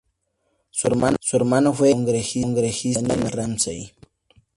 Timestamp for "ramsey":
3.31-3.91